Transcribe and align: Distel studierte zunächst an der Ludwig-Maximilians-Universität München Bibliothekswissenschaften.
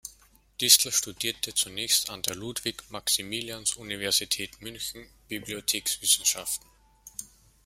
Distel 0.59 0.91
studierte 0.91 1.53
zunächst 1.53 2.09
an 2.09 2.23
der 2.23 2.33
Ludwig-Maximilians-Universität 2.33 4.59
München 4.59 5.05
Bibliothekswissenschaften. 5.27 6.67